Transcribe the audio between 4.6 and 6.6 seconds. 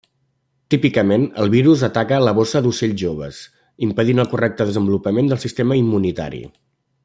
desenvolupament del sistema immunitari.